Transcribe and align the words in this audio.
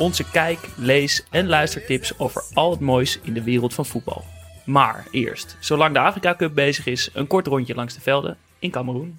Onze 0.00 0.30
kijk, 0.30 0.68
lees 0.76 1.24
en 1.30 1.46
luistertips 1.46 2.18
over 2.18 2.42
al 2.54 2.70
het 2.70 2.80
moois 2.80 3.18
in 3.22 3.32
de 3.32 3.42
wereld 3.42 3.74
van 3.74 3.86
voetbal. 3.86 4.24
Maar 4.64 5.06
eerst, 5.10 5.56
zolang 5.58 5.94
de 5.94 5.98
Afrika 5.98 6.34
Cup 6.34 6.54
bezig 6.54 6.86
is, 6.86 7.10
een 7.12 7.26
kort 7.26 7.46
rondje 7.46 7.74
langs 7.74 7.94
de 7.94 8.00
velden 8.00 8.36
in 8.58 8.70
Cameroen. 8.70 9.18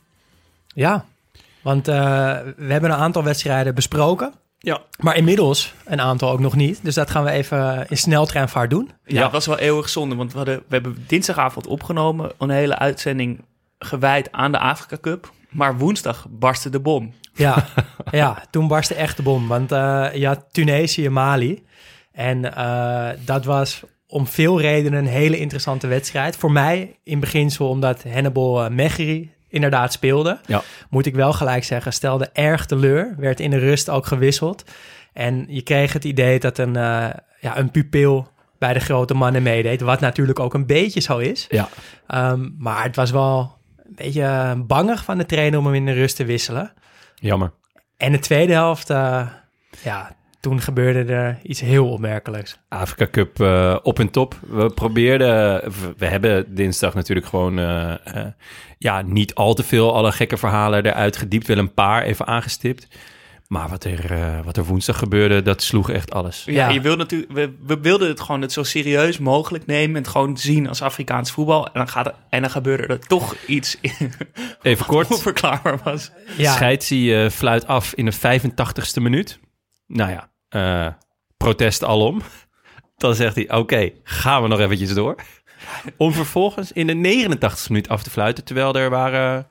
Ja, 0.67 1.05
want 1.61 1.87
uh, 1.87 1.95
we 2.57 2.71
hebben 2.71 2.91
een 2.91 2.97
aantal 2.97 3.23
wedstrijden 3.23 3.75
besproken. 3.75 4.33
Ja. 4.57 4.81
Maar 4.99 5.15
inmiddels 5.15 5.73
een 5.85 6.01
aantal 6.01 6.31
ook 6.31 6.39
nog 6.39 6.55
niet. 6.55 6.79
Dus 6.83 6.95
dat 6.95 7.09
gaan 7.09 7.23
we 7.23 7.31
even 7.31 7.85
in 7.89 7.97
sneltreinvaart 7.97 8.69
doen. 8.69 8.91
Ja, 9.05 9.15
ja. 9.15 9.21
dat 9.21 9.31
was 9.31 9.45
wel 9.45 9.59
eeuwig 9.59 9.89
zonde. 9.89 10.15
Want 10.15 10.31
we, 10.31 10.37
hadden, 10.37 10.57
we 10.57 10.73
hebben 10.73 11.03
dinsdagavond 11.07 11.67
opgenomen. 11.67 12.31
Een 12.37 12.49
hele 12.49 12.77
uitzending 12.77 13.43
gewijd 13.79 14.31
aan 14.31 14.51
de 14.51 14.59
Afrika 14.59 14.97
Cup. 15.01 15.31
Maar 15.51 15.77
woensdag 15.77 16.27
barstte 16.29 16.69
de 16.69 16.79
bom. 16.79 17.13
Ja, 17.33 17.65
ja 18.11 18.43
toen 18.49 18.67
barstte 18.67 18.95
echt 18.95 19.17
de 19.17 19.23
bom. 19.23 19.47
Want 19.47 19.71
uh, 19.71 20.07
je 20.13 20.27
had 20.27 20.45
Tunesië, 20.51 21.09
Mali. 21.09 21.63
En 22.11 22.45
uh, 22.45 23.09
dat 23.25 23.45
was 23.45 23.83
om 24.07 24.27
veel 24.27 24.61
redenen 24.61 24.99
een 24.99 25.11
hele 25.11 25.37
interessante 25.37 25.87
wedstrijd. 25.87 26.35
Voor 26.35 26.51
mij 26.51 26.95
in 27.03 27.19
beginsel 27.19 27.69
omdat 27.69 28.03
Hannibal 28.03 28.69
Mecheri 28.69 29.31
inderdaad 29.47 29.93
speelde. 29.93 30.39
Ja. 30.45 30.61
Moet 30.89 31.05
ik 31.05 31.15
wel 31.15 31.33
gelijk 31.33 31.63
zeggen, 31.63 31.93
stelde 31.93 32.29
erg 32.33 32.65
teleur. 32.65 33.15
Werd 33.17 33.39
in 33.39 33.49
de 33.49 33.57
rust 33.57 33.89
ook 33.89 34.05
gewisseld. 34.05 34.63
En 35.13 35.45
je 35.47 35.61
kreeg 35.61 35.93
het 35.93 36.03
idee 36.03 36.39
dat 36.39 36.57
een, 36.57 36.75
uh, 36.75 37.09
ja, 37.39 37.57
een 37.57 37.71
pupil 37.71 38.27
bij 38.57 38.73
de 38.73 38.79
grote 38.79 39.13
mannen 39.13 39.43
meedeed. 39.43 39.81
Wat 39.81 39.99
natuurlijk 39.99 40.39
ook 40.39 40.53
een 40.53 40.65
beetje 40.65 40.99
zo 40.99 41.17
is. 41.17 41.47
Ja. 41.49 41.69
Um, 42.31 42.55
maar 42.57 42.83
het 42.83 42.95
was 42.95 43.11
wel 43.11 43.57
een 43.91 44.05
beetje 44.05 44.55
bangig 44.67 45.03
van 45.03 45.17
de 45.17 45.25
trainer 45.25 45.59
om 45.59 45.65
hem 45.65 45.75
in 45.75 45.85
de 45.85 45.91
rust 45.91 46.15
te 46.15 46.25
wisselen. 46.25 46.73
Jammer. 47.15 47.51
En 47.97 48.11
de 48.11 48.19
tweede 48.19 48.53
helft, 48.53 48.89
uh, 48.89 49.27
ja, 49.83 50.15
toen 50.39 50.61
gebeurde 50.61 51.13
er 51.13 51.39
iets 51.43 51.59
heel 51.59 51.89
opmerkelijks. 51.89 52.59
Afrika 52.69 53.07
Cup 53.11 53.39
uh, 53.39 53.77
op 53.83 53.99
en 53.99 54.09
top. 54.09 54.35
We 54.47 54.69
probeerden, 54.69 55.61
we 55.97 56.05
hebben 56.05 56.55
dinsdag 56.55 56.93
natuurlijk 56.93 57.27
gewoon 57.27 57.59
uh, 57.59 57.93
ja, 58.77 59.01
niet 59.01 59.35
al 59.35 59.53
te 59.53 59.63
veel 59.63 59.95
alle 59.95 60.11
gekke 60.11 60.37
verhalen 60.37 60.85
eruit 60.85 61.17
gediept. 61.17 61.47
Wel 61.47 61.57
een 61.57 61.73
paar 61.73 62.03
even 62.03 62.27
aangestipt. 62.27 62.87
Maar 63.51 63.69
wat 63.69 63.83
er, 63.83 64.43
wat 64.43 64.57
er 64.57 64.65
woensdag 64.65 64.97
gebeurde, 64.97 65.41
dat 65.41 65.61
sloeg 65.61 65.89
echt 65.89 66.11
alles. 66.11 66.43
Ja, 66.45 66.51
ja. 66.53 66.69
je 66.69 66.81
wil 66.81 66.95
natuurlijk, 66.95 67.31
we, 67.31 67.55
we, 67.65 67.79
wilden 67.79 68.07
het 68.07 68.19
gewoon 68.19 68.41
het 68.41 68.51
zo 68.51 68.63
serieus 68.63 69.17
mogelijk 69.17 69.65
nemen. 69.65 69.95
En 69.95 70.01
het 70.01 70.11
gewoon 70.11 70.37
zien 70.37 70.67
als 70.67 70.81
Afrikaans 70.81 71.31
voetbal. 71.31 71.65
En 71.65 71.71
dan, 71.73 71.87
gaat 71.87 72.05
er, 72.05 72.13
en 72.29 72.41
dan 72.41 72.49
gebeurde 72.49 72.87
er 72.87 72.99
toch 72.99 73.35
iets 73.47 73.77
Even 74.61 74.85
kort. 74.85 75.11
onverklaarbaar 75.11 75.79
was. 75.83 76.11
Ja. 76.37 76.53
Scheidsie 76.53 77.29
fluit 77.29 77.67
af 77.67 77.93
in 77.93 78.05
de 78.05 78.15
85ste 78.15 79.01
minuut. 79.01 79.39
Nou 79.87 80.11
ja, 80.11 80.29
uh, 80.87 80.93
protest 81.37 81.83
alom. 81.83 82.21
Dan 82.97 83.15
zegt 83.15 83.35
hij, 83.35 83.43
oké, 83.43 83.55
okay, 83.55 83.95
gaan 84.03 84.41
we 84.41 84.47
nog 84.47 84.59
eventjes 84.59 84.93
door. 84.93 85.15
Om 85.97 86.13
vervolgens 86.13 86.71
in 86.71 86.87
de 86.87 87.27
89e 87.29 87.67
minuut 87.67 87.89
af 87.89 88.03
te 88.03 88.09
fluiten. 88.09 88.43
Terwijl 88.43 88.75
er 88.75 88.89
waren 88.89 89.47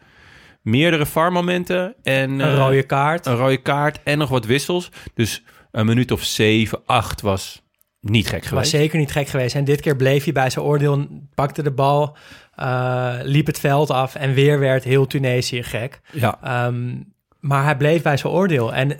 meerdere 0.62 1.06
VAR-momenten. 1.06 1.94
En, 2.02 2.30
een 2.30 2.52
uh, 2.52 2.56
rode 2.56 2.82
kaart. 2.82 3.26
Een 3.26 3.36
rode 3.36 3.62
kaart 3.62 4.00
en 4.04 4.18
nog 4.18 4.28
wat 4.28 4.44
wissels. 4.44 4.90
Dus 5.14 5.42
een 5.70 5.86
minuut 5.86 6.10
of 6.10 6.22
7, 6.22 6.82
8 6.86 7.20
was 7.20 7.62
niet 8.00 8.28
gek 8.28 8.44
geweest. 8.44 8.70
Was 8.70 8.80
zeker 8.80 8.98
niet 8.98 9.12
gek 9.12 9.28
geweest. 9.28 9.54
En 9.54 9.64
dit 9.64 9.80
keer 9.80 9.96
bleef 9.96 10.24
hij 10.24 10.32
bij 10.32 10.50
zijn 10.50 10.64
oordeel, 10.64 11.06
pakte 11.34 11.62
de 11.62 11.70
bal, 11.72 12.16
uh, 12.58 13.14
liep 13.22 13.46
het 13.46 13.60
veld 13.60 13.90
af. 13.90 14.14
En 14.14 14.34
weer 14.34 14.58
werd 14.58 14.84
heel 14.84 15.06
Tunesië 15.06 15.62
gek. 15.62 16.00
Ja. 16.12 16.66
Um, 16.66 17.12
maar 17.40 17.64
hij 17.64 17.76
bleef 17.76 18.02
bij 18.02 18.16
zijn 18.16 18.32
oordeel. 18.32 18.74
En 18.74 18.98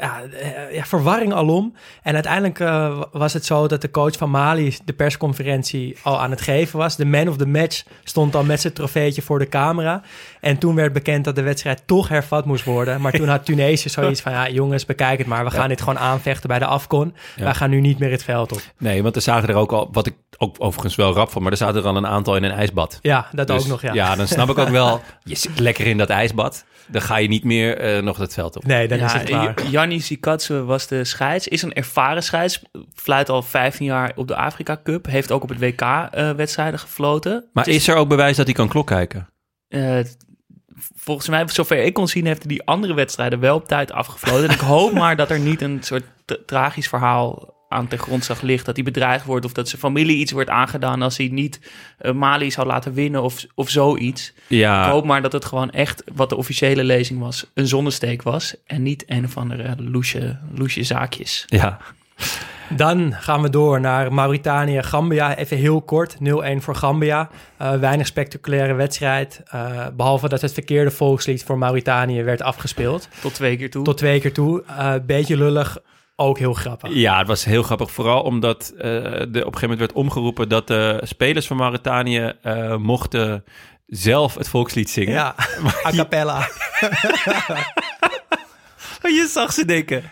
ja, 0.00 0.22
ja, 0.72 0.84
verwarring 0.84 1.32
alom. 1.32 1.74
En 2.02 2.14
uiteindelijk 2.14 2.58
uh, 2.58 3.02
was 3.12 3.32
het 3.32 3.44
zo 3.44 3.66
dat 3.66 3.80
de 3.80 3.90
coach 3.90 4.16
van 4.16 4.30
Mali 4.30 4.76
de 4.84 4.92
persconferentie 4.92 5.96
al 6.02 6.20
aan 6.20 6.30
het 6.30 6.40
geven 6.40 6.78
was. 6.78 6.96
De 6.96 7.04
man 7.04 7.28
of 7.28 7.36
the 7.36 7.46
match 7.46 7.82
stond 8.04 8.34
al 8.34 8.44
met 8.44 8.60
zijn 8.60 8.72
trofeetje 8.72 9.22
voor 9.22 9.38
de 9.38 9.48
camera. 9.48 10.02
En 10.40 10.58
toen 10.58 10.74
werd 10.74 10.92
bekend 10.92 11.24
dat 11.24 11.34
de 11.34 11.42
wedstrijd 11.42 11.82
toch 11.86 12.08
hervat 12.08 12.44
moest 12.44 12.64
worden. 12.64 13.00
Maar 13.00 13.12
toen 13.12 13.28
had 13.28 13.44
Tunesië 13.44 13.88
zoiets 13.98 14.20
van, 14.20 14.32
ja 14.32 14.48
jongens, 14.48 14.86
bekijk 14.86 15.18
het 15.18 15.26
maar. 15.26 15.44
We 15.44 15.50
gaan 15.50 15.62
ja. 15.62 15.68
dit 15.68 15.80
gewoon 15.80 15.98
aanvechten 15.98 16.48
bij 16.48 16.58
de 16.58 16.64
Afcon. 16.64 17.14
Ja. 17.36 17.44
Wij 17.44 17.54
gaan 17.54 17.70
nu 17.70 17.80
niet 17.80 17.98
meer 17.98 18.10
het 18.10 18.24
veld 18.24 18.52
op. 18.52 18.60
Nee, 18.78 19.02
want 19.02 19.16
er 19.16 19.22
zagen 19.22 19.48
er 19.48 19.54
ook 19.54 19.72
al, 19.72 19.88
wat 19.92 20.06
ik 20.06 20.14
ook 20.38 20.56
overigens 20.58 20.94
wel 20.94 21.12
rap 21.12 21.30
van, 21.30 21.42
maar 21.42 21.52
er 21.52 21.58
zaten 21.58 21.80
er 21.80 21.88
al 21.88 21.96
een 21.96 22.06
aantal 22.06 22.36
in 22.36 22.42
een 22.42 22.50
ijsbad. 22.50 22.98
Ja, 23.02 23.28
dat 23.32 23.46
dus, 23.46 23.62
ook 23.62 23.66
nog, 23.66 23.82
ja. 23.82 23.92
Ja, 23.92 24.16
dan 24.16 24.28
snap 24.28 24.50
ik 24.50 24.58
ook 24.58 24.68
wel, 24.82 25.00
je 25.24 25.36
zit 25.36 25.58
lekker 25.58 25.86
in 25.86 25.98
dat 25.98 26.08
ijsbad. 26.08 26.64
Dan 26.86 27.02
ga 27.02 27.16
je 27.16 27.28
niet 27.28 27.44
meer 27.44 27.96
uh, 27.96 28.02
nog 28.02 28.16
het 28.16 28.34
veld 28.34 28.56
op. 28.56 28.64
Nee, 28.64 28.88
dan 28.88 28.98
ja, 28.98 29.04
is 29.04 29.12
het 29.12 29.22
klaar. 29.22 29.54
Janni 29.70 30.02
was 30.64 30.86
de 30.86 31.04
scheids. 31.04 31.48
Is 31.48 31.62
een 31.62 31.72
ervaren 31.72 32.22
scheids. 32.22 32.62
Fluit 32.94 33.28
al 33.28 33.42
15 33.42 33.86
jaar 33.86 34.12
op 34.16 34.28
de 34.28 34.36
Afrika 34.36 34.80
Cup. 34.84 35.06
Heeft 35.06 35.32
ook 35.32 35.42
op 35.42 35.48
het 35.48 35.58
WK 35.58 35.80
uh, 35.80 36.30
wedstrijden 36.30 36.80
gefloten. 36.80 37.44
Maar 37.52 37.68
is, 37.68 37.74
is 37.74 37.88
er 37.88 37.94
ook 37.94 38.08
bewijs 38.08 38.36
dat 38.36 38.46
hij 38.46 38.54
kan 38.54 38.68
klok 38.68 38.86
kijken? 38.86 39.28
Uh, 39.68 39.98
volgens 40.94 41.28
mij, 41.28 41.48
zover 41.48 41.82
ik 41.82 41.92
kon 41.92 42.08
zien, 42.08 42.26
heeft 42.26 42.38
hij 42.38 42.48
die 42.48 42.66
andere 42.66 42.94
wedstrijden 42.94 43.40
wel 43.40 43.56
op 43.56 43.68
tijd 43.68 43.92
afgefloten. 43.92 44.48
en 44.48 44.54
ik 44.54 44.60
hoop 44.60 44.92
maar 44.92 45.16
dat 45.16 45.30
er 45.30 45.40
niet 45.40 45.60
een 45.60 45.78
soort 45.82 46.04
tragisch 46.46 46.88
verhaal 46.88 47.54
aan 47.68 47.88
ten 47.88 47.98
grondslag 47.98 48.40
ligt. 48.40 48.66
Dat 48.66 48.76
hij 48.76 48.84
bedreigd 48.84 49.24
wordt 49.24 49.44
of 49.44 49.52
dat 49.52 49.68
zijn 49.68 49.80
familie 49.80 50.16
iets 50.16 50.32
wordt 50.32 50.50
aangedaan 50.50 51.02
als 51.02 51.16
hij 51.16 51.28
niet 51.28 51.60
uh, 52.02 52.12
Mali 52.12 52.50
zou 52.50 52.66
laten 52.66 52.92
winnen 52.92 53.22
of, 53.22 53.44
of 53.54 53.68
zoiets. 53.68 54.32
Ja. 54.46 54.84
Ik 54.84 54.90
hoop 54.90 55.04
maar 55.04 55.22
dat 55.22 55.32
het 55.32 55.44
gewoon 55.44 55.70
echt, 55.70 56.02
wat 56.14 56.28
de 56.28 56.36
officiële 56.36 56.84
lezing 56.84 57.20
was, 57.20 57.46
een 57.54 57.66
zonnesteek 57.66 58.22
was. 58.22 58.54
En 58.66 58.82
niet 58.82 59.04
een 59.06 59.24
of 59.24 59.36
andere 59.36 59.74
loesje, 59.78 60.38
loesje 60.54 60.82
zaakjes. 60.82 61.44
Ja. 61.46 61.78
Dan 62.76 63.12
gaan 63.12 63.42
we 63.42 63.50
door 63.50 63.80
naar 63.80 64.12
Mauritanië-Gambia. 64.12 65.36
Even 65.36 65.56
heel 65.56 65.82
kort, 65.82 66.14
0-1 66.14 66.18
voor 66.56 66.74
Gambia. 66.74 67.28
Uh, 67.62 67.74
weinig 67.74 68.06
spectaculaire 68.06 68.74
wedstrijd. 68.74 69.42
Uh, 69.54 69.86
behalve 69.96 70.28
dat 70.28 70.40
het 70.40 70.52
verkeerde 70.52 70.90
volkslied 70.90 71.44
voor 71.44 71.58
Mauritanië 71.58 72.22
werd 72.22 72.42
afgespeeld. 72.42 73.08
Tot 73.20 73.34
twee 73.34 73.56
keer 73.56 73.70
toe. 73.70 73.84
Tot 73.84 73.96
twee 73.96 74.20
keer 74.20 74.32
toe. 74.32 74.62
Uh, 74.68 74.94
beetje 75.06 75.36
lullig, 75.36 75.78
ook 76.16 76.38
heel 76.38 76.52
grappig. 76.52 76.90
Ja, 76.92 77.18
het 77.18 77.26
was 77.26 77.44
heel 77.44 77.62
grappig. 77.62 77.90
Vooral 77.90 78.22
omdat 78.22 78.72
uh, 78.74 78.82
de, 78.82 79.20
op 79.20 79.32
een 79.32 79.32
gegeven 79.32 79.60
moment 79.60 79.78
werd 79.78 79.92
omgeroepen 79.92 80.48
dat 80.48 80.66
de 80.66 81.00
spelers 81.02 81.46
van 81.46 81.56
Mauritanië 81.56 82.32
uh, 82.44 82.76
mochten 82.76 83.44
zelf 83.86 84.34
het 84.34 84.48
volkslied 84.48 84.90
zingen. 84.90 85.12
Ja, 85.12 85.34
a 85.86 85.90
cappella. 85.90 86.38
je 89.18 89.28
zag 89.32 89.52
ze 89.52 89.64
denken, 89.64 90.02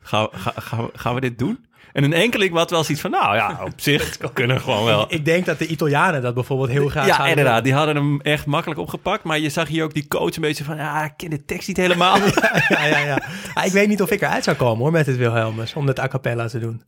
gaan, 0.00 0.28
ga, 0.32 0.52
gaan, 0.56 0.88
gaan 0.92 1.14
we 1.14 1.20
dit 1.20 1.38
doen? 1.38 1.64
En 1.94 2.04
een 2.04 2.12
enkeling 2.12 2.52
had 2.54 2.70
wel 2.70 2.84
zoiets 2.84 3.02
van, 3.02 3.10
nou 3.10 3.36
ja, 3.36 3.60
op 3.64 3.72
zich 3.76 4.16
kunnen 4.32 4.60
gewoon 4.60 4.84
wel. 4.84 5.06
Ik 5.08 5.24
denk 5.24 5.46
dat 5.46 5.58
de 5.58 5.66
Italianen 5.66 6.22
dat 6.22 6.34
bijvoorbeeld 6.34 6.70
heel 6.70 6.88
graag 6.88 7.06
Ja, 7.06 7.26
inderdaad. 7.26 7.54
Doen. 7.54 7.64
Die 7.64 7.72
hadden 7.74 7.96
hem 7.96 8.20
echt 8.20 8.46
makkelijk 8.46 8.80
opgepakt. 8.80 9.22
Maar 9.24 9.38
je 9.38 9.48
zag 9.48 9.68
hier 9.68 9.84
ook 9.84 9.94
die 9.94 10.08
coach 10.08 10.34
een 10.36 10.42
beetje 10.42 10.64
van, 10.64 10.76
ja, 10.76 11.04
ik 11.04 11.12
ken 11.16 11.30
de 11.30 11.44
tekst 11.44 11.68
niet 11.68 11.76
helemaal. 11.76 12.16
ja, 12.18 12.62
ja, 12.68 12.86
ja, 12.86 12.98
ja. 12.98 13.22
Ah, 13.54 13.64
ik 13.64 13.72
weet 13.72 13.88
niet 13.88 14.02
of 14.02 14.10
ik 14.10 14.20
eruit 14.22 14.44
zou 14.44 14.56
komen 14.56 14.78
hoor, 14.82 14.92
met 14.92 15.06
het 15.06 15.16
Wilhelmus, 15.16 15.74
om 15.74 15.86
dat 15.86 15.98
a 16.00 16.08
cappella 16.08 16.46
te 16.48 16.58
doen. 16.58 16.82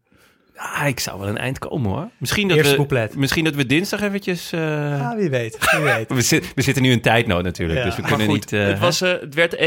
Ah, 0.57 0.87
ik 0.87 1.01
zou 1.01 1.19
wel 1.21 1.29
een 1.29 1.39
eind 1.39 1.59
komen 1.59 1.91
hoor. 1.91 2.09
Misschien 2.19 2.49
dat, 2.49 2.57
Eerste 2.57 2.71
we, 2.73 2.77
couplet. 2.77 3.17
misschien 3.17 3.45
dat 3.45 3.55
we 3.55 3.67
dinsdag 3.67 4.01
eventjes... 4.01 4.53
Uh... 4.53 4.61
Ah, 5.11 5.17
wie 5.19 5.31
weet. 5.31 5.71
Wie 5.73 5.81
weet. 5.85 6.13
we, 6.15 6.21
zit, 6.23 6.53
we 6.55 6.63
zitten 6.63 6.83
nu 6.83 6.91
in 6.91 7.01
tijdnood 7.01 7.43
natuurlijk, 7.45 7.79
Ja. 7.79 7.85
dus 7.85 7.95
we 7.97 8.01
Maar 8.01 8.11
kunnen 8.11 8.29
goed, 8.29 8.51
niet... 8.51 8.61
uh, 8.61 8.67
het, 8.67 8.79
was, 8.79 9.03
uh, 9.03 9.11
het 9.21 9.35
werd 9.35 9.57
1-0. 9.57 9.61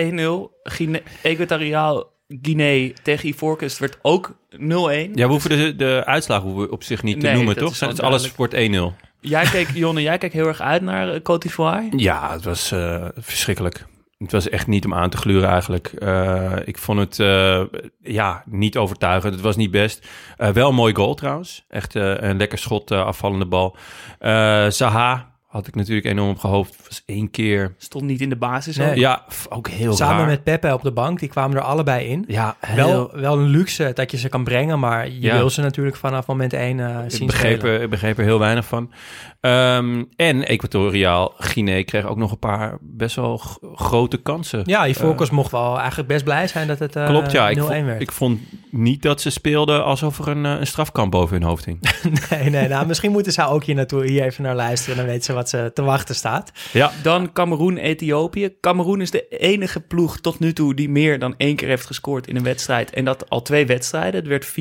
Guine- 0.63 1.01
Equatoriaal 1.21 2.11
Guinea 2.41 2.91
tegen 3.03 3.29
Ivoorkust 3.29 3.77
werd 3.77 3.97
ook 4.01 4.31
0-1. 4.51 4.57
Ja, 4.57 5.09
we 5.13 5.23
hoeven 5.23 5.49
de, 5.49 5.75
de 5.75 6.39
hoeven 6.41 6.61
we 6.61 6.71
op 6.71 6.83
zich 6.83 7.03
niet 7.03 7.19
te 7.19 7.25
Nee, 7.25 7.35
noemen, 7.35 7.57
toch? 7.57 7.71
is 7.71 7.79
Het 7.79 8.01
alles 8.01 8.35
wordt 8.35 8.55
1-0. 8.55 8.57
Jij 9.19 9.45
keek, 9.45 9.69
Jonne, 9.83 10.01
jij 10.01 10.17
keek 10.17 10.33
heel 10.33 10.47
erg 10.47 10.61
uit 10.61 10.81
naar 10.81 11.09
eh, 11.13 11.19
Côte 11.19 11.37
d'Ivoire. 11.37 11.87
Ja, 11.95 12.31
het 12.31 12.43
was 12.43 12.71
eh, 12.71 13.05
verschrikkelijk. 13.15 13.85
Het 14.17 14.31
was 14.31 14.49
echt 14.49 14.67
niet 14.67 14.85
om 14.85 14.93
aan 14.93 15.09
te 15.09 15.17
gluren 15.17 15.49
eigenlijk. 15.49 15.87
Eh, 15.87 16.55
ik 16.65 16.77
vond 16.77 16.99
het 16.99 17.17
ja, 18.01 18.43
niet 18.45 18.77
overtuigend. 18.77 19.33
Het 19.33 19.43
was 19.43 19.55
niet 19.55 19.71
best. 19.71 20.07
Wel 20.37 20.69
een 20.69 20.75
mooi 20.75 20.93
goal 20.95 21.13
trouwens. 21.13 21.65
Echt 21.69 21.95
een 21.95 22.37
lekker 22.37 22.57
schot, 22.57 22.91
afvallende 22.91 23.45
bal. 23.45 23.77
Zaha 24.69 25.29
had 25.49 25.67
ik 25.67 25.75
natuurlijk 25.75 26.07
enorm 26.07 26.29
op 26.29 26.37
gehoopt. 26.39 26.75
Was 26.87 27.03
één 27.05 27.31
keer... 27.31 27.73
Stond 27.77 28.03
niet 28.03 28.21
in 28.21 28.29
de 28.29 28.35
basis. 28.35 28.77
Nee. 28.77 28.89
ook. 28.89 28.95
Ja, 28.95 29.25
ook 29.49 29.67
heel 29.67 29.93
Samen 29.93 30.17
raar. 30.17 30.27
met 30.27 30.43
Pepe 30.43 30.73
op 30.73 30.81
de 30.83 30.91
bank, 30.91 31.19
die 31.19 31.29
kwamen 31.29 31.57
er 31.57 31.63
allebei 31.63 32.07
in. 32.07 32.23
Ja, 32.27 32.55
heel, 32.59 32.75
Wel, 32.87 33.11
wel 33.21 33.37
een 33.39 33.47
luxe 33.47 33.91
dat 33.93 34.11
je 34.11 34.17
ze 34.17 34.29
kan 34.29 34.43
brengen, 34.43 34.79
maar 34.79 35.07
je 35.09 35.21
Ja. 35.21 35.37
wil 35.37 35.49
ze 35.49 35.61
natuurlijk 35.61 35.95
vanaf 35.95 36.27
moment 36.27 36.53
één 36.53 36.79
eh 36.79 37.03
ik 37.03 37.11
zien 37.11 37.27
begreep, 37.27 37.57
spelen. 37.59 37.75
er- 37.77 37.83
ik 37.83 37.89
begreep 37.89 38.17
er 38.17 38.23
heel 38.23 38.39
weinig 38.39 38.65
van. 38.65 38.91
Ehm, 39.41 40.03
en 40.15 40.45
Equatoriaal 40.47 41.33
Guinea 41.37 41.83
kreeg 41.83 42.05
ook 42.05 42.17
nog 42.17 42.31
een 42.31 42.39
paar 42.39 42.77
best 42.81 43.15
wel 43.15 43.37
grote 43.75 44.17
kansen. 44.17 44.61
Ja, 44.65 44.87
Ivorcus 44.87 45.29
mocht 45.29 45.51
wel 45.51 45.77
eigenlijk 45.79 46.07
best 46.07 46.23
blij 46.23 46.47
zijn 46.47 46.67
dat 46.67 46.79
het 46.79 46.95
eh, 46.95 47.05
Klopt, 47.05 47.31
ja. 47.31 47.49
Ik 47.49 47.57
0-1 47.57 47.59
vond, 47.61 47.85
werd. 47.85 48.01
ik 48.01 48.11
vond 48.11 48.39
niet 48.71 49.01
dat 49.01 49.21
ze 49.21 49.29
speelden 49.29 49.83
alsof 49.85 50.19
er 50.19 50.27
een, 50.27 50.45
eh, 50.45 50.51
een 50.59 50.67
strafkamp 50.67 51.11
boven 51.11 51.37
hun 51.37 51.47
hoofd 51.47 51.65
hing. 51.65 51.79
Nee, 52.29 52.49
nee, 52.49 52.67
nou, 52.67 52.85
misschien 52.87 53.11
moeten 53.11 53.31
ze 53.31 53.47
ook 53.47 53.63
hier 53.63 53.75
naartoe 53.75 54.05
hier 54.05 54.23
even 54.23 54.43
naar 54.43 54.55
luisteren. 54.55 54.97
Dan 54.97 55.05
weten 55.05 55.23
ze 55.23 55.33
wat 55.39 55.49
ze 55.49 55.71
te 55.73 55.81
wachten 55.81 56.15
staat. 56.15 56.51
ja, 56.73 56.91
Dan 57.03 57.31
Cameroen-Ethiopië. 57.33 58.53
Cameroen 58.61 59.01
is 59.01 59.11
de 59.11 59.27
enige 59.27 59.79
ploeg 59.79 60.19
tot 60.19 60.39
nu 60.39 60.53
toe 60.53 60.73
die 60.75 60.89
meer 60.89 61.19
dan 61.19 61.33
één 61.37 61.55
keer 61.55 61.67
heeft 61.67 61.85
gescoord 61.85 62.27
in 62.27 62.35
een 62.35 62.43
wedstrijd. 62.43 62.89
En 62.91 63.05
dat 63.05 63.29
al 63.29 63.41
twee 63.41 63.65
wedstrijden. 63.65 64.19
Het 64.19 64.27
werd 64.27 64.47
4-1. 64.47 64.51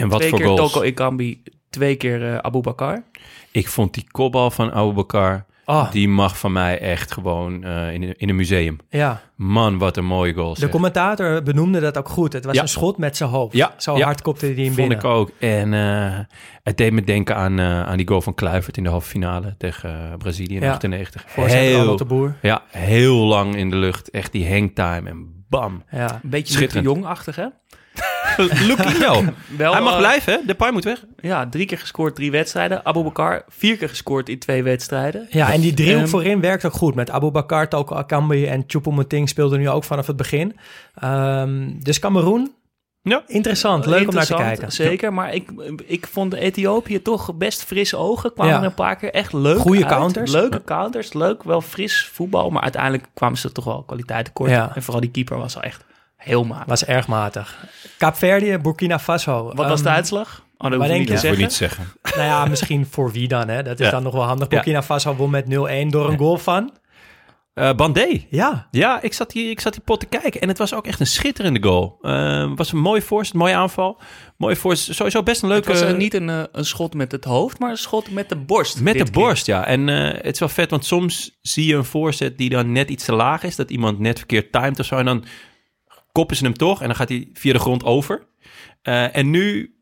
En 0.00 0.08
wat 0.08 0.18
twee 0.18 0.30
voor 0.30 0.38
keer 0.38 0.48
goals? 0.48 0.72
Toko 0.72 0.84
Ekambi, 0.84 1.42
twee 1.70 1.96
keer 1.96 2.32
eh 2.32 2.36
Abu 2.38 2.60
Bakar. 2.60 3.02
ik 3.50 3.68
vond 3.68 3.94
die 3.94 4.06
kopbal 4.10 4.50
van 4.50 4.72
Abubakar, 4.72 5.46
Oh, 5.70 5.90
die 5.90 6.08
mag 6.08 6.38
van 6.38 6.52
mij 6.52 6.78
echt 6.78 7.12
gewoon 7.12 7.64
eh, 7.64 7.92
in, 7.92 8.02
een- 8.02 8.14
in 8.16 8.28
een 8.28 8.36
museum. 8.36 8.78
ja. 8.88 9.20
Man, 9.36 9.78
wat 9.78 9.96
een 9.96 10.04
mooie 10.04 10.34
goal. 10.34 10.54
De 10.54 10.68
commentator 10.68 11.42
benoemde 11.42 11.80
dat 11.80 11.98
ook 11.98 12.08
goed. 12.08 12.32
Het 12.32 12.44
was 12.44 12.54
Ja. 12.54 12.62
een 12.62 12.68
schot 12.68 12.98
met 12.98 13.16
zijn 13.16 13.30
hoofd. 13.30 13.56
Ja, 13.56 13.74
Zo 13.76 13.96
ja. 13.96 14.04
hard 14.04 14.22
kopte 14.22 14.46
hij 14.46 14.54
hem 14.54 14.64
Vond 14.64 14.76
binnen. 14.76 14.98
ik 14.98 15.04
ook. 15.04 15.30
En 15.38 15.74
eh, 15.74 16.18
het 16.62 16.76
deed 16.76 16.92
me 16.92 17.02
denken 17.02 17.36
aan, 17.36 17.58
eh, 17.58 17.82
aan 17.82 17.96
die 17.96 18.08
goal 18.08 18.20
van 18.20 18.34
Kluivert 18.34 18.76
in 18.76 18.82
de 18.82 18.88
halve 18.88 19.08
finale 19.08 19.54
tegen 19.58 20.14
Brazilië 20.18 20.54
in 20.54 20.62
Ja. 20.62 20.72
98. 20.72 21.24
Voorzet 21.26 21.58
Heel, 21.58 21.96
de 21.96 22.04
Boer. 22.04 22.36
ja, 22.42 22.62
heel 22.68 23.16
lang 23.16 23.56
in 23.56 23.70
de 23.70 23.76
lucht. 23.76 24.10
Echt 24.10 24.32
die 24.32 24.50
hangtime 24.52 25.08
en 25.10 25.44
bam. 25.48 25.82
Ja. 25.90 26.20
Een 26.22 26.30
beetje 26.30 26.52
Schitterend. 26.54 26.86
Jong-achtig, 26.86 27.36
hè? 27.36 27.46
Luquinho. 28.68 29.24
Wel, 29.56 29.72
Hij 29.72 29.82
mag 29.82 29.92
eh, 29.92 29.98
blijven, 29.98 30.32
hè? 30.32 30.38
De 30.46 30.54
Pai 30.54 30.72
moet 30.72 30.84
weg. 30.84 31.04
Ja, 31.20 31.48
drie 31.48 31.66
keer 31.66 31.78
gescoord, 31.78 32.14
drie 32.14 32.30
wedstrijden. 32.30 32.84
Abu 32.84 33.02
Bakar, 33.02 33.44
vier 33.48 33.76
keer 33.76 33.88
gescoord 33.88 34.28
in 34.28 34.38
twee 34.38 34.62
wedstrijden. 34.62 35.26
ja, 35.30 35.52
en 35.52 35.60
die 35.60 35.74
driehoek 35.74 36.00
Ehm, 36.00 36.08
voorin 36.10 36.40
werkt 36.40 36.64
ook 36.64 36.72
goed. 36.72 36.94
Met 36.94 37.10
Abu 37.10 37.30
Bakar, 37.30 37.68
Toko 37.68 37.94
Akambi 37.94 38.46
en 38.46 38.64
Choupo-Moting 38.66 39.28
speelden 39.28 39.58
nu 39.58 39.68
ook 39.68 39.84
vanaf 39.84 40.06
het 40.06 40.16
begin. 40.16 40.56
Ehm, 40.94 41.70
dus 41.78 41.98
Cameroen, 41.98 42.52
Ja. 43.02 43.22
interessant. 43.26 43.86
Leuk 43.86 44.08
om 44.08 44.14
naar 44.14 44.26
te 44.26 44.34
kijken. 44.34 44.72
Zeker, 44.72 45.12
maar 45.12 45.34
ik, 45.34 45.50
ik 45.86 46.06
vond 46.06 46.34
Ethiopië 46.34 47.02
toch 47.02 47.34
best 47.34 47.64
frisse 47.64 47.96
ogen. 47.96 48.32
Kwamen 48.32 48.52
Ja. 48.52 48.58
er 48.60 48.64
een 48.66 48.74
paar 48.74 48.96
keer 48.96 49.10
echt 49.12 49.32
leuk 49.32 49.58
Goeie 49.58 49.84
uit. 49.86 49.94
counters. 49.94 50.30
Leuke 50.32 50.64
counters, 50.64 51.12
leuk, 51.12 51.42
wel 51.42 51.60
fris 51.60 52.08
voetbal. 52.12 52.50
Maar 52.50 52.62
uiteindelijk 52.62 53.06
kwamen 53.14 53.38
ze 53.38 53.52
toch 53.52 53.64
wel 53.64 53.82
kwaliteit 53.82 54.24
tekort. 54.24 54.50
Ja. 54.50 54.72
En 54.74 54.82
vooral 54.82 55.00
die 55.00 55.10
keeper 55.10 55.38
was 55.38 55.56
al 55.56 55.62
echt 55.62 55.84
heel 56.20 56.44
maat. 56.44 56.66
Was 56.66 56.84
erg 56.84 57.06
matig. 57.06 57.64
Kaapverdië, 57.98 58.58
Burkina 58.58 58.98
Faso. 58.98 59.52
Wat 59.54 59.68
was 59.68 59.82
de 59.82 59.86
Ehm, 59.88 59.96
uitslag? 59.96 60.44
Oh, 60.58 60.70
dat 60.70 60.82
je 60.82 60.88
denk 60.88 60.98
niet 61.00 61.08
zeggen. 61.08 61.30
wil 61.30 61.38
niet 61.38 61.52
zeggen. 61.52 61.84
Nou 62.16 62.22
ja, 62.26 62.44
misschien 62.46 62.86
voor 62.90 63.12
wie 63.12 63.28
dan, 63.28 63.48
hè? 63.48 63.62
Dat 63.62 63.80
is 63.80 63.86
Ja. 63.86 63.92
dan 63.92 64.02
nog 64.02 64.12
wel 64.12 64.22
handig. 64.22 64.48
Ja. 64.50 64.54
Burkina 64.54 64.82
Faso 64.82 65.14
won 65.16 65.30
met 65.30 65.46
0-1 65.48 65.88
door 65.90 66.08
een 66.10 66.18
goal 66.18 66.36
van... 66.36 66.78
Eh 67.54 67.72
Bandé. 67.74 68.24
Ja, 68.28 68.68
Ja, 68.70 69.02
ik 69.02 69.12
zat, 69.12 69.30
die, 69.30 69.50
ik 69.50 69.60
zat 69.60 69.72
die 69.72 69.82
pot 69.82 70.00
te 70.00 70.06
kijken 70.06 70.40
en 70.40 70.48
het 70.48 70.58
was 70.58 70.74
ook 70.74 70.86
echt 70.86 71.00
een 71.00 71.06
schitterende 71.06 71.62
goal. 71.62 71.98
Eh, 72.02 72.48
Het 72.48 72.58
was 72.58 72.72
een 72.72 72.78
mooie 72.78 73.02
voorzet, 73.02 73.34
mooie 73.34 73.54
aanval. 73.54 74.00
Mooie 74.36 74.56
voorzet, 74.56 74.94
sowieso 74.94 75.22
best 75.22 75.42
een 75.42 75.50
Het 75.50 75.66
leuke... 75.66 75.80
was 75.80 75.90
eh, 75.92 75.98
niet 75.98 76.14
een, 76.14 76.28
eh, 76.28 76.42
een 76.52 76.64
schot 76.64 76.94
met 76.94 77.12
het 77.12 77.24
hoofd, 77.24 77.58
maar 77.58 77.70
een 77.70 77.76
schot 77.76 78.10
met 78.10 78.28
de 78.28 78.36
borst. 78.36 78.80
Met 78.80 78.92
de 78.98 79.02
keer. 79.02 79.12
borst, 79.12 79.46
ja. 79.46 79.66
En 79.66 79.88
eh, 79.88 80.14
het 80.22 80.32
is 80.34 80.38
wel 80.38 80.48
vet, 80.48 80.70
want 80.70 80.84
soms 80.84 81.38
zie 81.42 81.66
je 81.66 81.74
een 81.74 81.84
voorzet 81.84 82.38
die 82.38 82.48
dan 82.50 82.72
net 82.72 82.90
iets 82.90 83.04
te 83.04 83.12
laag 83.14 83.42
is. 83.42 83.56
Dat 83.56 83.70
iemand 83.70 83.98
net 83.98 84.18
verkeerd 84.18 84.52
timed 84.52 84.78
of 84.78 84.86
zo. 84.86 84.96
En 84.96 85.04
dan 85.04 85.24
koppen 86.12 86.36
ze 86.36 86.44
hem 86.44 86.54
toch 86.54 86.80
en 86.80 86.86
dan 86.86 86.96
gaat 86.96 87.08
hij 87.08 87.28
via 87.32 87.52
de 87.52 87.58
grond 87.58 87.84
over. 87.84 88.26
Eh, 88.82 89.16
en 89.16 89.30
nu 89.30 89.74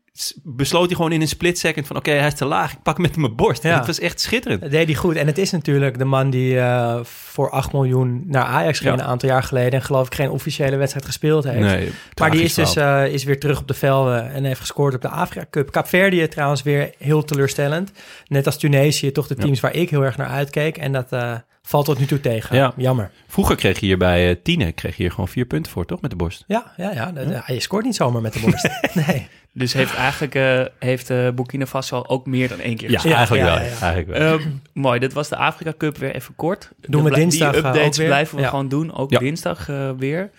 besloot 0.43 0.85
hij 0.87 0.95
gewoon 0.95 1.11
in 1.11 1.21
een 1.21 1.27
split 1.27 1.59
second 1.59 1.87
van... 1.87 1.95
oké, 1.95 2.11
hij 2.11 2.27
is 2.27 2.33
te 2.33 2.45
laag, 2.45 2.71
ik 2.71 2.81
pak 2.83 2.93
hem 2.97 3.05
met 3.05 3.15
mijn 3.15 3.35
borst. 3.35 3.63
En 3.63 3.69
Ja. 3.69 3.77
het 3.77 3.85
was 3.87 3.99
echt 3.99 4.19
schitterend. 4.21 4.61
dat 4.61 4.71
deed 4.71 4.85
hij 4.85 4.95
goed. 4.95 5.15
En 5.15 5.27
het 5.27 5.37
is 5.37 5.51
natuurlijk 5.51 5.97
de 5.97 6.05
man 6.05 6.29
die 6.29 6.59
eh, 6.59 6.99
voor 7.03 7.49
8 7.49 7.71
miljoen 7.73 8.23
naar 8.25 8.43
Ajax 8.43 8.79
ging 8.79 8.95
Ja. 8.95 8.99
een 9.03 9.07
aantal 9.09 9.29
jaar 9.29 9.43
geleden. 9.43 9.71
En 9.71 9.81
geloof 9.81 10.05
ik 10.07 10.15
geen 10.15 10.29
officiële 10.29 10.75
wedstrijd 10.75 11.05
gespeeld 11.05 11.43
heeft. 11.43 11.59
Nee, 11.59 11.91
Maar 12.19 12.31
die 12.31 12.41
is 12.43 12.53
dus 12.53 12.75
eh, 12.75 13.05
is 13.13 13.23
weer 13.23 13.39
terug 13.39 13.59
op 13.59 13.67
de 13.67 13.73
velden 13.73 14.31
en 14.31 14.43
heeft 14.43 14.59
gescoord 14.59 14.95
op 14.95 15.01
de 15.01 15.09
Afrika 15.09 15.45
Cup. 15.49 15.71
Kaapverdië 15.71 16.27
trouwens 16.27 16.63
weer 16.63 16.93
heel 16.97 17.23
teleurstellend. 17.23 17.91
Net 18.27 18.45
als 18.45 18.57
Tunesië, 18.57 19.11
toch 19.11 19.27
de 19.27 19.35
Ja. 19.37 19.43
teams 19.43 19.59
waar 19.59 19.75
ik 19.75 19.89
heel 19.89 20.03
erg 20.05 20.17
naar 20.17 20.27
uitkeek. 20.29 20.77
En 20.77 20.91
dat 20.91 21.11
eh, 21.11 21.33
valt 21.61 21.85
tot 21.85 21.99
nu 21.99 22.05
toe 22.05 22.19
tegen. 22.19 22.55
Ja. 22.55 22.73
Jammer. 22.77 23.11
Vroeger 23.27 23.55
kreeg 23.55 23.79
je 23.79 23.85
hier 23.85 23.97
bij 23.97 24.29
uh, 24.29 24.35
Tine 24.43 24.71
kreeg 24.71 24.95
je 24.95 25.01
hier 25.03 25.11
gewoon 25.11 25.27
vier 25.27 25.45
punten 25.45 25.71
voor, 25.71 25.85
toch? 25.85 26.01
Met 26.01 26.09
de 26.11 26.17
borst. 26.17 26.43
Ja, 26.47 26.71
ja, 26.77 26.91
ja, 26.91 27.11
dat- 27.11 27.29
ja, 27.29 27.43
je 27.47 27.59
scoort 27.59 27.85
niet 27.85 27.95
zomaar 27.95 28.21
met 28.21 28.33
de 28.33 28.39
borst. 28.39 28.69
nee. 29.07 29.27
Dus 29.59 29.73
heeft 29.73 29.95
eigenlijk 29.95 30.35
eh, 30.35 30.61
heeft, 30.79 31.09
eh, 31.09 31.29
Burkina 31.29 31.65
Faso 31.65 32.03
ook 32.07 32.25
meer 32.25 32.47
dan 32.47 32.59
één 32.59 32.75
keer 32.77 32.89
Ja, 32.91 32.93
gescoord. 32.99 33.15
eigenlijk, 33.15 33.47
ja, 33.47 33.53
wel, 33.55 33.63
ja. 33.63 33.69
eigenlijk 33.81 34.07
wel. 34.07 34.37
Ehm, 34.39 34.47
mooi, 34.73 34.99
dit 34.99 35.13
was 35.13 35.29
de 35.29 35.35
Afrika 35.35 35.73
Cup 35.77 35.97
weer 35.97 36.15
even 36.15 36.35
kort. 36.35 36.69
Doen 36.81 37.03
we 37.03 37.11
dinsdag, 37.11 37.51
Die 37.51 37.61
eh, 37.61 37.67
ook 37.67 37.75
updates 37.75 37.97
weer? 37.97 38.07
blijven 38.07 38.35
we 38.35 38.41
Ja. 38.41 38.49
gewoon 38.49 38.67
doen, 38.69 38.93
ook 38.95 39.11
Ja. 39.11 39.19
dinsdag 39.19 39.69
eh, 39.69 39.89
weer. 39.97 40.29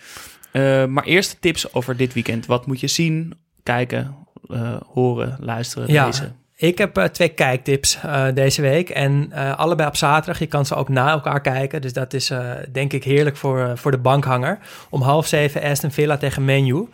Eh, 0.51 0.85
maar 0.85 1.03
eerst 1.03 1.37
tips 1.39 1.73
over 1.73 1.97
dit 1.97 2.13
weekend. 2.13 2.45
Wat 2.45 2.65
moet 2.67 2.79
je 2.79 2.87
zien, 2.87 3.33
kijken, 3.63 4.15
eh, 4.49 4.75
horen, 4.93 5.37
luisteren, 5.39 5.91
Ja. 5.93 6.05
lezen? 6.05 6.35
Ik 6.61 6.77
heb 6.77 6.97
eh, 6.97 7.03
twee 7.03 7.29
kijktips 7.29 7.99
eh, 8.01 8.25
deze 8.33 8.61
week. 8.61 8.89
En 8.89 9.27
eh, 9.31 9.57
allebei 9.57 9.87
op 9.87 9.95
zaterdag. 9.95 10.39
Je 10.39 10.45
kan 10.45 10.65
ze 10.65 10.75
ook 10.75 10.89
na 10.89 11.09
elkaar 11.09 11.41
kijken. 11.41 11.81
Dus 11.81 11.93
dat 11.93 12.13
is 12.13 12.31
denk 12.71 12.93
ik 12.93 13.03
heerlijk 13.03 13.37
voor, 13.37 13.77
voor 13.77 13.91
de 13.91 13.97
bankhanger. 13.97 14.59
Om 14.89 15.01
half 15.01 15.27
zeven 15.27 15.63
Aston 15.63 15.91
Villa 15.91 16.17
tegen 16.17 16.45
Menu. 16.45 16.87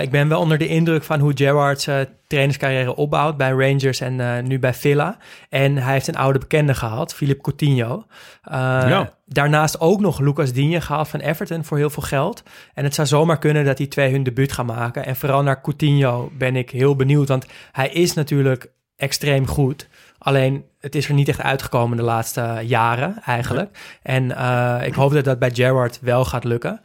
Ik 0.00 0.10
ben 0.10 0.28
wel 0.28 0.40
onder 0.40 0.58
de 0.58 0.68
indruk 0.68 1.02
van 1.02 1.20
hoe 1.20 1.32
Gerrard 1.34 1.80
zijn 1.80 2.08
trainerscarrière 2.26 2.96
opbouwt 2.96 3.36
bij 3.36 3.50
Rangers 3.50 4.00
en 4.00 4.46
nu 4.46 4.58
bij 4.58 4.74
Villa. 4.74 5.16
En 5.48 5.76
hij 5.76 5.92
heeft 5.92 6.08
een 6.08 6.16
oude 6.16 6.38
bekende 6.38 6.74
gehaald, 6.74 7.14
Philippe 7.14 7.42
Coutinho. 7.42 8.04
Ja. 8.50 9.12
Daarnaast 9.26 9.80
ook 9.80 10.00
nog 10.00 10.18
Lucas 10.18 10.52
Digne 10.52 10.80
gehaald 10.80 11.08
van 11.08 11.20
Everton 11.20 11.64
voor 11.64 11.76
heel 11.76 11.90
veel 11.90 12.02
geld. 12.02 12.42
En 12.74 12.84
het 12.84 12.94
zou 12.94 13.06
zomaar 13.06 13.38
kunnen 13.38 13.64
dat 13.64 13.76
die 13.76 13.88
twee 13.88 14.10
hun 14.10 14.22
debuut 14.22 14.52
gaan 14.52 14.66
maken. 14.66 15.06
En 15.06 15.16
vooral 15.16 15.42
naar 15.42 15.60
Coutinho 15.60 16.30
ben 16.38 16.56
ik 16.56 16.70
heel 16.70 16.96
benieuwd, 16.96 17.28
want 17.28 17.46
hij 17.72 17.88
is 17.88 18.14
natuurlijk 18.14 18.70
extreem 19.00 19.46
goed. 19.46 19.88
Alleen 20.18 20.64
het 20.80 20.94
is 20.94 21.08
er 21.08 21.14
niet 21.14 21.28
echt 21.28 21.40
uitgekomen 21.40 21.96
de 21.96 22.02
laatste 22.02 22.60
jaren 22.64 23.22
eigenlijk. 23.24 23.78
En 24.02 24.36
eh, 24.36 24.86
ik 24.86 24.94
hoop 24.94 25.12
dat 25.12 25.24
dat 25.24 25.38
bij 25.38 25.50
Gerrard 25.54 25.98
wel 26.00 26.24
gaat 26.24 26.44
lukken. 26.44 26.80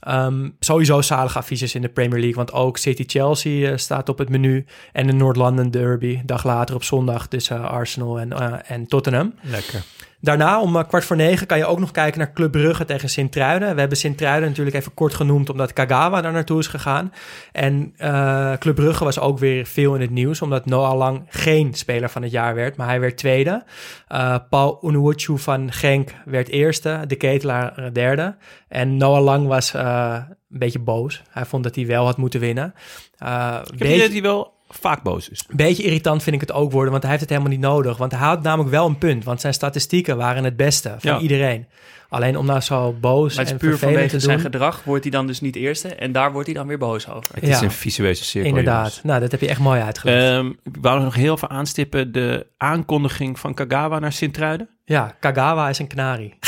Ehm, 0.00 0.48
sowieso 0.60 1.02
zalige 1.02 1.38
affiches 1.38 1.74
in 1.74 1.82
de 1.82 1.88
Premier 1.88 2.18
League. 2.18 2.34
Want 2.34 2.52
ook 2.52 2.78
City-Chelsea 2.78 3.70
eh, 3.70 3.76
staat 3.76 4.08
op 4.08 4.18
het 4.18 4.28
menu. 4.28 4.66
En 4.92 5.06
de 5.06 5.12
Noord-London 5.12 5.70
Derby. 5.70 6.20
Dag 6.24 6.44
later 6.44 6.74
op 6.74 6.84
zondag 6.84 7.26
tussen 7.26 7.68
Arsenal 7.68 8.20
en, 8.20 8.32
eh, 8.32 8.52
en 8.66 8.86
Tottenham. 8.86 9.34
Lekker. 9.40 9.82
Daarna 10.24 10.60
om 10.60 10.76
eh, 10.76 10.84
kwart 10.88 11.04
voor 11.04 11.16
negen 11.16 11.46
kan 11.46 11.58
je 11.58 11.66
ook 11.66 11.78
nog 11.78 11.90
kijken 11.90 12.18
naar 12.18 12.32
Club 12.32 12.52
Brugge 12.52 12.84
tegen 12.84 13.08
Sint-Truiden. 13.08 13.74
We 13.74 13.80
hebben 13.80 13.98
Sint-Truiden 13.98 14.48
natuurlijk 14.48 14.76
even 14.76 14.94
kort 14.94 15.14
genoemd 15.14 15.50
omdat 15.50 15.72
Kagawa 15.72 16.20
daar 16.20 16.32
naartoe 16.32 16.58
is 16.58 16.66
gegaan. 16.66 17.12
En 17.52 17.92
eh, 17.96 18.52
Club 18.58 18.74
Brugge 18.74 19.04
was 19.04 19.18
ook 19.18 19.38
weer 19.38 19.66
veel 19.66 19.94
in 19.94 20.00
het 20.00 20.10
nieuws 20.10 20.42
omdat 20.42 20.66
Noah 20.66 20.96
Lang 20.96 21.22
geen 21.28 21.74
speler 21.74 22.10
van 22.10 22.22
het 22.22 22.30
jaar 22.30 22.54
werd, 22.54 22.76
maar 22.76 22.86
hij 22.86 23.00
werd 23.00 23.16
tweede. 23.16 23.64
Eh, 24.08 24.36
Paul 24.50 24.78
Unuochu 24.82 25.38
van 25.38 25.72
Genk 25.72 26.10
werd 26.24 26.48
eerste, 26.48 27.04
de 27.06 27.16
Ketelaar 27.16 27.92
derde. 27.92 28.36
En 28.68 28.96
Noah 28.96 29.22
Lang 29.24 29.46
was 29.46 29.72
een 29.72 30.26
beetje 30.48 30.78
boos. 30.78 31.22
Hij 31.30 31.44
vond 31.44 31.64
dat 31.64 31.74
hij 31.74 31.86
wel 31.86 32.04
had 32.04 32.16
moeten 32.16 32.40
winnen. 32.40 32.74
Ik 33.14 33.20
heb 33.20 33.78
beetje- 33.78 33.98
dat 33.98 34.12
hij 34.12 34.22
wel 34.22 34.53
vaak 34.80 35.02
boos 35.02 35.28
is. 35.28 35.44
beetje 35.56 35.82
irritant 35.82 36.22
vind 36.22 36.34
ik 36.34 36.40
het 36.40 36.52
ook 36.52 36.72
worden, 36.72 36.90
want 36.90 37.02
hij 37.02 37.10
heeft 37.12 37.22
het 37.22 37.32
helemaal 37.32 37.52
niet 37.52 37.66
nodig. 37.66 37.96
Want 37.96 38.12
hij 38.12 38.20
had 38.20 38.42
namelijk 38.42 38.70
wel 38.70 38.86
een 38.86 38.98
punt, 38.98 39.24
want 39.24 39.40
zijn 39.40 39.54
statistieken 39.54 40.16
waren 40.16 40.44
het 40.44 40.56
beste 40.56 40.94
van 40.98 41.12
Ja. 41.12 41.18
iedereen. 41.18 41.66
Alleen 42.08 42.36
om 42.38 42.46
nou 42.46 42.60
zo 42.60 42.92
boos 43.00 43.34
Maar 43.34 43.44
het 43.44 43.52
en 43.52 43.58
puur 43.58 43.68
vervelend 43.70 43.94
vanwege 43.96 44.16
te 44.16 44.24
zijn 44.24 44.36
doen. 44.36 44.44
gedrag 44.46 44.84
wordt 44.84 45.02
hij 45.02 45.10
dan 45.12 45.26
dus 45.26 45.40
niet 45.40 45.56
eerste. 45.56 45.88
En 45.88 46.12
daar 46.12 46.32
wordt 46.32 46.46
hij 46.46 46.56
dan 46.56 46.66
weer 46.66 46.78
boos 46.78 47.08
over. 47.08 47.34
Het 47.34 47.46
Ja. 47.46 47.50
is 47.54 47.60
een 47.60 47.70
visueuze 47.70 48.24
cirkel, 48.24 48.48
Inderdaad. 48.50 48.76
jongens. 48.76 49.00
Nou, 49.02 49.20
dat 49.20 49.30
heb 49.30 49.40
je 49.40 49.48
echt 49.48 49.58
mooi 49.60 49.80
uitgelegd. 49.80 50.22
Ehm, 50.24 50.46
ik 50.48 50.76
wou 50.80 51.02
nog 51.02 51.14
heel 51.14 51.36
veel 51.36 51.48
aanstippen. 51.48 52.12
De 52.12 52.46
aankondiging 52.56 53.38
van 53.38 53.54
Kagawa 53.54 53.98
naar 53.98 54.12
Sint-Truiden. 54.12 54.68
ja, 54.84 55.14
Kagawa 55.20 55.68
is 55.68 55.78
een 55.78 55.86
kanarie. 55.86 56.34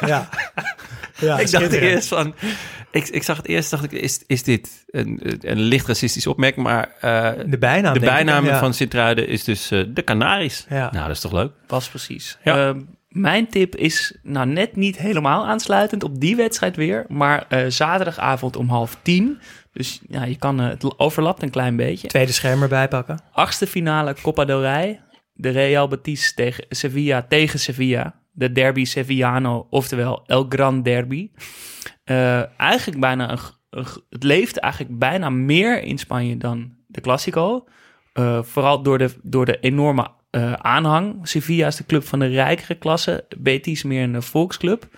ja. 0.00 0.06
ja, 0.06 0.28
ik 1.22 1.50
dacht 1.50 1.72
eerst 1.72 2.08
van... 2.08 2.34
Ik, 2.92 3.08
ik 3.08 3.22
zag 3.22 3.36
het 3.36 3.46
eerst, 3.46 3.70
dacht 3.70 3.84
ik, 3.84 3.92
is, 3.92 4.22
is 4.26 4.42
dit 4.42 4.84
een, 4.86 5.20
een 5.40 5.60
licht 5.60 5.86
racistisch 5.86 6.26
opmerking? 6.26 6.66
Maar 6.66 6.90
eh, 7.00 7.30
De 7.46 7.58
bijnaam, 7.58 7.94
de 7.94 8.00
ik, 8.00 8.06
bijnaam 8.06 8.44
ja. 8.44 8.58
van 8.58 8.74
Sint-Truiden 8.74 9.28
is 9.28 9.44
dus 9.44 9.70
eh, 9.70 9.84
de 9.88 10.04
Canaries. 10.04 10.66
Ja. 10.68 10.90
Nou, 10.92 11.06
dat 11.06 11.16
is 11.16 11.20
toch 11.20 11.32
leuk? 11.32 11.52
Was 11.66 11.88
precies. 11.88 12.38
Ja. 12.44 12.68
Ehm, 12.68 12.80
mijn 13.08 13.48
tip 13.48 13.76
is 13.76 14.16
nou 14.22 14.46
net 14.46 14.76
niet 14.76 14.98
helemaal 14.98 15.46
aansluitend 15.46 16.04
op 16.04 16.20
die 16.20 16.36
wedstrijd 16.36 16.76
weer. 16.76 17.04
Maar 17.08 17.44
eh, 17.48 17.64
zaterdagavond 17.68 18.56
om 18.56 18.68
half 18.68 18.96
tien. 19.02 19.40
Dus 19.72 20.00
ja, 20.08 20.24
je 20.24 20.36
kan, 20.36 20.58
het 20.58 20.98
overlapt 20.98 21.42
een 21.42 21.50
klein 21.50 21.76
beetje. 21.76 22.08
Tweede 22.08 22.32
scherm 22.32 22.62
erbij 22.62 22.88
pakken. 22.88 23.20
Achtste 23.32 23.66
finale 23.66 24.14
Copa 24.22 24.44
del 24.44 24.60
Rey. 24.60 25.00
De 25.34 25.50
Real 25.50 25.88
Betis 25.88 26.34
tegen 26.34 26.64
Sevilla 26.68 27.26
tegen 27.28 27.58
Sevilla. 27.58 28.14
De 28.32 28.52
derby 28.52 28.84
Sevillano, 28.84 29.66
oftewel 29.70 30.22
El 30.26 30.46
Gran 30.48 30.82
Derby. 30.82 31.30
Eh, 32.04 32.60
eigenlijk 32.60 33.00
bijna 33.00 33.30
een, 33.30 33.84
het 34.10 34.22
leeft 34.22 34.56
eigenlijk 34.56 34.98
bijna 34.98 35.30
meer 35.30 35.82
in 35.82 35.98
Spanje 35.98 36.36
dan 36.36 36.72
de 36.86 37.00
Classico. 37.00 37.64
Eh, 38.12 38.42
vooral 38.42 38.82
door 38.82 38.98
de, 38.98 39.10
door 39.22 39.44
de 39.44 39.60
enorme 39.60 40.10
eh, 40.30 40.52
aanhang. 40.52 41.28
Sevilla 41.28 41.66
is 41.66 41.76
de 41.76 41.86
club 41.86 42.04
van 42.04 42.18
de 42.18 42.26
rijkere 42.26 42.74
klasse. 42.74 43.24
Betis 43.38 43.82
meer 43.82 44.02
een 44.02 44.22
volksclub. 44.22 44.88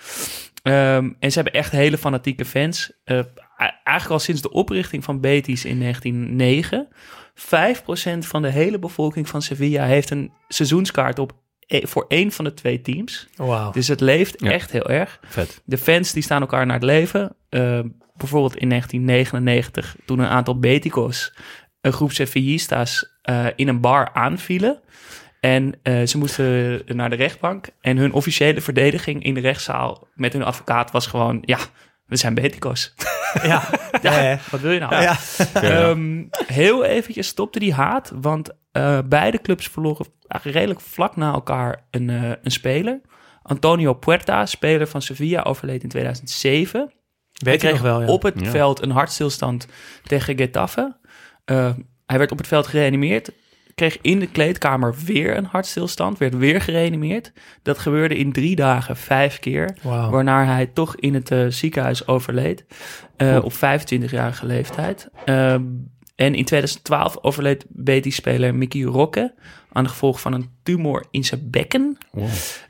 Ehm, 0.62 1.11
en 1.19 1.31
ze 1.31 1.41
hebben 1.41 1.61
echt 1.61 1.73
hele 1.73 1.99
fanatieke 1.99 2.45
fans. 2.45 2.93
Eigenlijk 3.05 4.11
al 4.11 4.19
sinds 4.19 4.43
de 4.43 4.50
oprichting 4.50 5.05
van 5.05 5.21
Betis 5.21 5.64
in 5.64 5.79
1909. 5.79 6.88
5% 7.35 8.26
van 8.26 8.43
de 8.43 8.50
hele 8.50 8.79
bevolking 8.79 9.29
van 9.29 9.43
Sevilla 9.43 9.85
heeft 9.85 10.11
een 10.11 10.33
seizoenskaart 10.49 11.19
op 11.19 11.33
voor 11.68 12.04
één 12.09 12.33
van 12.33 12.44
de 12.44 12.54
twee 12.54 12.80
teams. 12.80 13.28
Wauw. 13.37 13.71
Dus 13.73 13.88
het 13.88 14.00
leeft 14.00 14.35
Ja. 14.40 14.50
echt 14.50 14.71
heel 14.71 14.88
erg. 14.88 15.18
Vet. 15.26 15.62
De 15.64 15.78
fans 15.78 16.12
die 16.12 16.23
staan 16.23 16.40
elkaar 16.40 16.66
naar 16.66 16.75
het 16.76 16.85
leven. 16.85 17.37
Eh, 17.49 17.80
bijvoorbeeld 18.16 18.56
in 18.56 18.68
1999, 18.68 19.97
toen 20.04 20.18
een 20.18 20.26
aantal 20.28 20.59
Beticos 20.59 21.35
een 21.80 21.92
groep 21.92 22.12
Sevillistas 22.12 23.16
eh, 23.23 23.47
in 23.56 23.68
een 23.68 23.80
bar 23.80 24.11
aanvielen. 24.12 24.80
En 25.40 25.75
eh, 25.83 26.06
ze 26.06 26.18
moesten 26.18 26.83
naar 26.87 27.11
de 27.11 27.16
rechtbank. 27.16 27.66
En 27.80 27.97
hun 27.97 28.12
officiële 28.12 28.61
verdediging 28.61 29.25
in 29.25 29.35
de 29.35 29.40
rechtszaal 29.40 30.09
met 30.14 30.33
hun 30.33 30.42
advocaat 30.42 30.90
was 30.90 31.06
gewoon... 31.06 31.38
Ja, 31.42 31.59
we 32.06 32.16
zijn 32.16 32.35
Beticos. 32.35 32.92
Ja. 33.42 33.68
Ja, 34.02 34.21
Ja. 34.23 34.38
wat 34.50 34.61
wil 34.61 34.71
je 34.73 34.78
nou? 34.80 34.94
Ja. 35.02 35.16
Ehm, 35.54 36.23
heel 36.47 36.85
eventjes 36.85 37.26
stopte 37.26 37.59
die 37.59 37.73
haat, 37.73 38.12
want 38.21 38.50
eh, 38.75 38.99
beide 39.04 39.40
clubs 39.40 39.69
verloren 39.69 40.07
eigenlijk 40.28 40.61
redelijk 40.62 40.87
vlak 40.88 41.16
na 41.16 41.33
elkaar 41.33 41.85
een, 41.90 42.11
eh, 42.11 42.31
een 42.43 42.50
speler. 42.50 43.00
Antonio 43.43 43.95
Puerta, 43.95 44.47
speler 44.47 44.87
van 44.87 45.02
Sevilla, 45.02 45.43
overleed 45.43 45.83
in 45.83 45.88
2007. 45.88 46.81
Weet 46.81 46.93
Hij 47.45 47.52
je 47.52 47.59
kreeg 47.59 47.73
nog 47.73 47.83
wel, 47.83 48.00
ja. 48.02 48.07
op 48.07 48.23
het 48.23 48.40
Ja. 48.40 48.50
veld 48.50 48.83
een 48.83 48.90
hartstilstand 48.90 49.66
tegen 50.04 50.37
Getafe. 50.37 50.97
Eh, 51.45 51.71
hij 52.07 52.19
werd 52.19 52.33
op 52.33 52.38
het 52.38 52.47
veld 52.47 52.66
gereanimeerd. 52.66 53.31
Kreeg 53.75 53.99
in 54.00 54.19
de 54.19 54.26
kleedkamer 54.31 54.95
weer 55.04 55.37
een 55.37 55.45
hartstilstand. 55.45 56.19
Werd 56.19 56.37
weer 56.37 56.61
gereanimeerd. 56.61 57.33
Dat 57.62 57.78
gebeurde 57.78 58.16
in 58.16 58.33
drie 58.33 58.57
dagen 58.57 58.97
vijf 58.97 59.38
keer. 59.38 59.76
Waarna 60.11 60.45
hij 60.45 60.66
toch 60.66 60.97
in 60.97 61.14
het 61.14 61.31
eh, 61.31 61.47
ziekenhuis 61.49 62.07
overleed. 62.07 62.64
eh, 63.16 63.38
op 63.45 63.52
25-jarige 63.52 64.47
leeftijd. 64.47 65.09
En 66.14 66.35
in 66.35 66.44
2012 66.44 67.18
overleed 67.23 67.66
Betis-speler 67.68 68.54
Mickey 68.54 68.83
Roque. 68.83 69.35
aan 69.73 69.85
de 69.85 69.90
gevolg 69.90 70.21
van 70.21 70.33
een 70.33 70.50
tumor 70.62 71.04
in 71.11 71.25
zijn 71.25 71.50
bekken. 71.50 71.99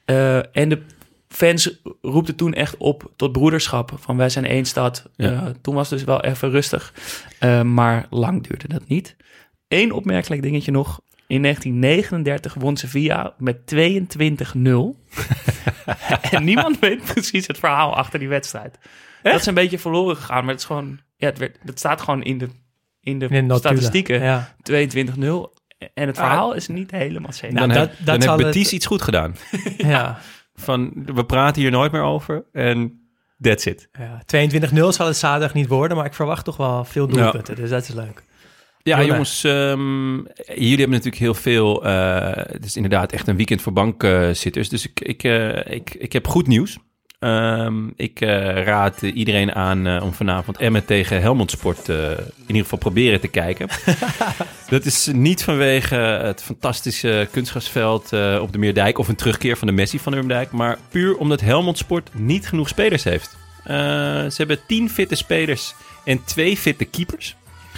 Eh, 0.04 0.56
en 0.56 0.68
de 0.68 0.82
fans 1.28 1.80
roepten 2.00 2.36
toen 2.36 2.54
echt 2.54 2.76
op 2.76 3.12
tot 3.16 3.32
broederschap. 3.32 3.92
Van 4.00 4.16
wij 4.16 4.28
zijn 4.28 4.46
één 4.46 4.64
stad. 4.64 5.10
Ja. 5.16 5.32
Eh, 5.32 5.46
toen 5.62 5.74
was 5.74 5.90
het 5.90 5.98
dus 5.98 6.08
wel 6.08 6.22
even 6.22 6.50
rustig. 6.50 6.94
Eh, 7.38 7.62
maar 7.62 8.06
lang 8.10 8.46
duurde 8.46 8.68
dat 8.68 8.88
niet. 8.88 9.16
Eén 9.68 9.92
opmerkelijk 9.92 10.42
dingetje 10.42 10.70
nog. 10.70 11.00
In 11.26 11.40
1939 11.42 12.54
won 12.54 12.76
Sevilla 12.76 13.34
met 13.38 13.66
22-0. 13.66 14.96
en 16.30 16.44
niemand 16.44 16.78
weet 16.78 17.04
precies 17.04 17.46
het 17.46 17.58
verhaal 17.58 17.96
achter 17.96 18.18
die 18.18 18.28
wedstrijd. 18.28 18.78
Dat 19.22 19.40
is 19.40 19.46
een 19.46 19.54
beetje 19.54 19.78
verloren 19.78 20.16
gegaan. 20.16 20.44
Maar 20.44 20.52
het 20.52 20.60
is 20.60 20.66
gewoon... 20.66 21.00
Ja, 21.16 21.26
het, 21.26 21.38
werd, 21.38 21.58
het 21.64 21.78
staat 21.78 22.00
gewoon 22.00 22.22
in 22.22 22.38
de, 22.38 22.48
in 23.04 23.18
de, 23.18 23.24
In 23.24 23.30
de 23.30 23.40
notulen. 23.42 23.58
statistieken. 23.58 24.22
Ja. 24.22 24.54
22-0. 24.70 25.52
En 25.94 26.06
het 26.06 26.16
verhaal 26.16 26.54
is 26.54 26.68
niet 26.68 26.90
helemaal 26.90 27.32
zeker. 27.32 27.54
Nou, 27.54 27.66
dan 27.68 27.76
dat- 27.76 27.88
heb, 27.88 28.06
dat 28.06 28.20
dan 28.22 28.42
het- 28.44 28.54
iets 28.72 28.86
goed 28.86 29.02
gedaan. 29.02 29.36
Ja. 29.76 30.18
Van, 30.54 30.92
we 31.14 31.24
praten 31.24 31.62
hier 31.62 31.70
nooit 31.70 31.92
meer 31.92 32.02
over 32.02 32.44
en 32.52 33.08
that's 33.40 33.64
it. 33.66 33.88
ja. 33.92 34.22
22-0 34.26 34.88
zal 34.88 35.06
het 35.06 35.16
zaterdag 35.16 35.54
niet 35.54 35.66
worden, 35.66 35.96
maar 35.96 36.06
ik 36.06 36.14
verwacht 36.14 36.44
toch 36.44 36.56
wel 36.56 36.84
veel 36.84 37.06
doelpunten. 37.06 37.54
Dus 37.56 37.70
dat 37.70 37.82
is 37.82 37.94
leuk. 37.94 38.22
Ja, 38.82 38.96
Heel 38.96 39.06
jongens, 39.06 39.44
ehm, 39.44 40.14
jullie 40.46 40.68
hebben 40.68 40.88
natuurlijk 40.90 41.16
heel 41.16 41.34
veel. 41.34 41.84
eh, 41.84 42.30
het 42.52 42.64
is 42.64 42.76
inderdaad 42.76 43.12
echt 43.12 43.28
een 43.28 43.36
weekend 43.36 43.62
voor 43.62 43.72
bankzitters. 43.72 44.68
dus 44.68 44.86
ik, 44.88 45.00
ik, 45.00 45.22
eh, 45.22 45.74
ik, 45.74 45.94
ik 45.94 46.12
heb 46.12 46.26
goed 46.26 46.46
nieuws. 46.46 46.78
Ehm, 47.18 47.88
ik 47.96 48.20
eh, 48.20 48.62
raad 48.64 49.02
iedereen 49.02 49.54
aan 49.54 49.86
eh, 49.86 50.02
om 50.02 50.12
vanavond 50.14 50.56
Emmen 50.56 50.84
tegen 50.84 51.20
Helmond 51.20 51.50
Sport 51.50 51.88
eh, 51.88 52.10
in 52.10 52.46
ieder 52.46 52.62
geval 52.62 52.78
proberen 52.78 53.20
te 53.20 53.28
kijken. 53.28 53.68
Dat 54.68 54.84
is 54.84 55.06
niet 55.12 55.44
vanwege 55.44 55.94
het 55.94 56.42
fantastische 56.42 57.28
kunstgrasveld 57.30 58.02
op 58.40 58.52
de 58.52 58.58
Meerdijk 58.58 58.98
of 58.98 59.08
een 59.08 59.16
terugkeer 59.16 59.56
van 59.56 59.66
de 59.66 59.72
Messi 59.72 59.98
van 59.98 60.12
de 60.12 60.18
Meerdijk, 60.18 60.50
maar 60.50 60.78
puur 60.90 61.16
omdat 61.16 61.40
Helmond 61.40 61.78
Sport 61.78 62.10
niet 62.12 62.48
genoeg 62.48 62.68
spelers 62.68 63.04
heeft. 63.04 63.36
Ze 63.64 64.34
hebben 64.36 64.58
tien 64.66 64.90
fitte 64.90 65.14
spelers 65.14 65.74
en 66.04 66.24
twee 66.24 66.56
fitte 66.56 66.84
keepers. 66.84 67.36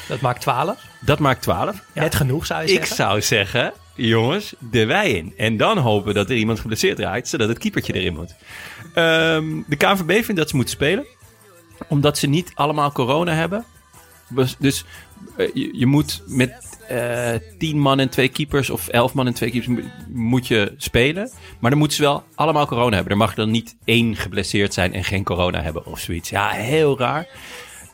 Dat 0.09 0.21
maakt 0.21 0.40
12. 0.40 0.78
Dat 1.00 1.19
maakt 1.19 1.43
12. 1.43 1.83
Net 1.93 2.14
genoeg 2.14 2.47
zou 2.47 2.62
je 2.62 2.69
Ik 2.69 2.76
zeggen. 2.76 2.97
zou 2.97 3.23
zeggen, 3.23 3.73
jongens, 3.97 4.55
de 4.59 4.87
wij 4.87 5.11
in. 5.12 5.33
En 5.37 5.57
dan 5.57 5.79
hopen 5.79 6.15
dat 6.15 6.31
er 6.31 6.37
iemand 6.37 6.61
geblesseerd 6.61 6.99
raakt, 6.99 7.29
zodat 7.29 7.49
het 7.49 7.59
keepertje 7.59 7.93
erin 7.93 8.15
moet. 8.15 8.35
Ehm, 8.95 9.45
de 9.67 9.76
KNVB 9.76 10.25
vindt 10.25 10.37
dat 10.37 10.49
ze 10.49 10.57
moeten 10.57 10.75
spelen, 10.75 11.07
omdat 11.88 12.19
ze 12.19 12.26
niet 12.26 12.53
allemaal 12.55 12.93
corona 12.93 13.33
hebben. 13.33 13.65
Dus, 14.59 14.85
eh, 15.37 15.50
je, 15.55 15.87
moet 15.87 16.23
met 16.26 16.79
eh 16.88 17.35
tien 17.59 17.79
man 17.79 17.99
en 17.99 18.09
twee 18.09 18.29
keepers 18.29 18.71
of 18.71 18.88
elf 18.88 19.15
man 19.15 19.26
en 19.26 19.35
twee 19.35 19.50
keepers 19.50 19.76
mo- 19.76 19.91
moet 20.09 20.47
je 20.47 20.75
spelen. 20.76 21.31
Maar 21.61 21.71
dan 21.71 21.79
moeten 21.79 21.97
ze 21.97 22.03
wel 22.03 22.25
allemaal 22.35 22.67
corona 22.67 22.95
hebben. 22.95 23.12
Er 23.12 23.19
mag 23.19 23.35
dan 23.35 23.50
niet 23.50 23.76
één 23.85 24.17
geblesseerd 24.17 24.75
zijn 24.75 24.93
en 24.93 25.05
geen 25.05 25.25
corona 25.25 25.62
hebben 25.62 25.87
of 25.87 25.99
zoiets. 25.99 26.31
Ja, 26.31 26.49
heel 26.49 26.99
raar. 26.99 27.26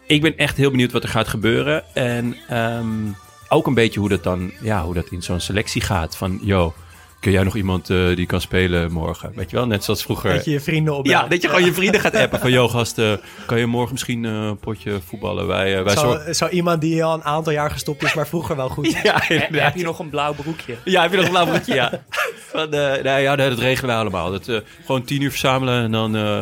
Ik 0.07 0.21
ben 0.23 0.37
echt 0.37 0.57
heel 0.57 0.71
benieuwd 0.71 0.93
wat 0.93 1.03
er 1.03 1.09
gaat 1.09 1.29
gebeuren. 1.29 1.95
En 1.95 2.37
ehm, 2.49 3.07
ook 3.53 3.67
een 3.67 3.75
beetje 3.75 4.01
hoe 4.01 4.09
dat 4.09 4.23
dan, 4.23 4.51
ja, 4.61 4.83
hoe 4.85 4.95
dat 4.95 5.07
in 5.11 5.23
zo'n 5.23 5.41
selectie 5.41 5.83
gaat. 5.83 6.17
Van, 6.17 6.39
yo, 6.43 6.75
kun 7.21 7.33
jij 7.33 7.43
nog 7.43 7.57
iemand 7.57 7.91
eh, 7.91 8.17
die 8.17 8.27
kan 8.27 8.41
spelen 8.41 8.93
morgen? 8.93 9.33
Weet 9.35 9.51
je 9.51 9.57
wel, 9.57 9.67
net 9.67 9.85
zoals 9.85 10.03
vroeger. 10.03 10.35
Dat 10.35 10.45
je 10.45 10.51
je 10.51 10.61
vrienden 10.61 10.95
op. 10.97 11.07
ja, 11.07 11.27
dat 11.29 11.43
je 11.43 11.49
gewoon 11.49 11.65
je 11.65 11.73
vrienden 11.73 12.01
gaat 12.01 12.15
appen. 12.17 12.41
Van, 12.41 12.51
yo, 12.51 12.69
gasten, 12.69 13.21
kan 13.47 13.59
je 13.59 13.67
morgen 13.67 13.93
misschien 13.93 14.25
eh, 14.25 14.31
een 14.33 14.59
potje 14.59 15.01
voetballen? 15.07 15.47
Wij, 15.47 15.77
eh, 15.79 15.85
wij 15.85 15.95
Zo, 15.95 16.01
zorgen- 16.01 16.35
zo 16.35 16.49
iemand 16.49 16.81
die 16.81 17.05
al 17.05 17.15
een 17.15 17.25
aantal 17.25 17.53
jaar 17.53 17.71
gestopt 17.71 18.03
is, 18.03 18.15
maar 18.15 18.27
vroeger 18.27 18.57
wel 18.57 18.69
goed. 18.69 18.93
Ja, 19.03 19.21
He- 19.25 19.47
heb 19.51 19.77
je 19.77 19.85
nog 19.85 19.99
een 19.99 20.11
blauw 20.11 20.33
broekje? 20.35 20.77
Ja, 20.85 21.03
heb 21.03 21.11
je 21.11 21.17
nog 21.17 21.25
een 21.27 21.31
blauw 21.33 21.47
broekje? 21.47 21.75
Ja. 21.75 22.03
Van, 22.53 22.73
eh, 22.73 23.03
nee, 23.03 23.23
ja, 23.23 23.37
dat 23.37 23.59
regelen 23.59 23.87
wij 23.91 23.99
allemaal. 23.99 24.31
Dat, 24.31 24.49
eh, 24.49 24.57
gewoon 24.87 25.05
tien 25.05 25.23
uur 25.23 25.31
verzamelen 25.31 25.83
en 25.83 25.93
dan... 25.93 26.17
eh, 26.17 26.41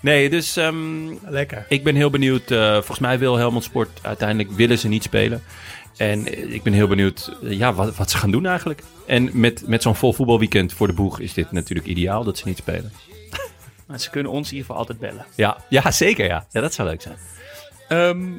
nee, 0.00 0.30
dus 0.30 0.56
ehm, 0.56 0.76
Lekker. 1.28 1.66
ik 1.68 1.84
ben 1.84 1.94
heel 1.94 2.10
benieuwd. 2.10 2.50
eh, 2.50 2.72
volgens 2.72 2.98
mij 2.98 3.18
wil 3.18 3.36
Helmond 3.36 3.64
Sport 3.64 3.98
uiteindelijk 4.02 4.50
willen 4.56 4.78
ze 4.78 4.88
niet 4.88 5.02
spelen. 5.02 5.42
En 6.02 6.52
ik 6.52 6.62
ben 6.62 6.72
heel 6.72 6.86
benieuwd 6.86 7.36
eh, 7.42 7.52
ja, 7.58 7.72
wat, 7.72 7.96
wat 7.96 8.10
ze 8.10 8.16
gaan 8.16 8.30
doen 8.30 8.46
eigenlijk. 8.46 8.82
En 9.06 9.30
met, 9.32 9.66
met 9.66 9.82
zo'n 9.82 9.94
vol 9.94 10.12
voetbalweekend 10.12 10.72
voor 10.72 10.86
de 10.86 10.92
boeg 10.92 11.20
is 11.20 11.34
dit 11.34 11.52
natuurlijk 11.52 11.88
ideaal 11.88 12.24
dat 12.24 12.38
ze 12.38 12.48
niet 12.48 12.56
spelen. 12.56 12.92
Maar 13.86 14.00
ze 14.00 14.10
kunnen 14.10 14.32
ons 14.32 14.48
in 14.48 14.56
ieder 14.56 14.66
geval 14.66 14.80
altijd 14.80 14.98
bellen. 14.98 15.26
Ja, 15.34 15.56
ja 15.68 15.90
zeker 15.90 16.26
ja. 16.26 16.46
ja. 16.50 16.60
Dat 16.60 16.74
zou 16.74 16.88
leuk 16.88 17.02
zijn. 17.02 17.16
Ehm, 17.88 18.30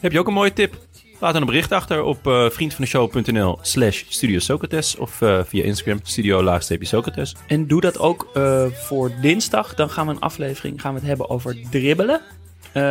Heb 0.00 0.12
je 0.12 0.18
ook 0.18 0.26
een 0.26 0.32
mooie 0.32 0.52
tip? 0.52 0.78
Laat 1.18 1.32
dan 1.32 1.40
een 1.40 1.48
bericht 1.48 1.72
achter 1.72 2.02
op 2.02 2.26
eh 2.26 2.50
vriendvandeshow.nl 2.50 3.58
slash 3.62 4.04
Studio 4.08 4.38
Socrates. 4.38 4.96
Of 4.96 5.22
eh, 5.22 5.40
via 5.44 5.64
Instagram, 5.64 6.00
studio 6.02 6.58
Socrates. 6.60 7.36
en 7.46 7.66
doe 7.66 7.80
dat 7.80 7.98
ook 7.98 8.30
voor 8.72 9.12
dinsdag. 9.20 9.74
Dan 9.74 9.90
gaan 9.90 10.06
we 10.06 10.12
een 10.12 10.20
aflevering 10.20 10.80
gaan 10.80 10.92
we 10.92 10.98
het 10.98 11.08
hebben 11.08 11.30
over 11.30 11.56
dribbelen. 11.70 12.20
Eh, 12.72 12.82